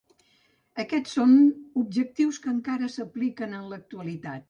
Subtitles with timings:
[0.83, 1.35] Aquests són
[1.83, 4.37] objectius que encara s'apliquen en l'actualitat.